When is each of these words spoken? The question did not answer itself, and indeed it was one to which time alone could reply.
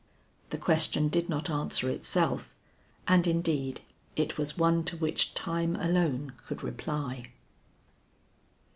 The 0.49 0.57
question 0.57 1.09
did 1.09 1.29
not 1.29 1.47
answer 1.47 1.87
itself, 1.87 2.55
and 3.07 3.27
indeed 3.27 3.81
it 4.15 4.35
was 4.35 4.57
one 4.57 4.83
to 4.85 4.97
which 4.97 5.35
time 5.35 5.75
alone 5.75 6.33
could 6.47 6.63
reply. 6.63 7.27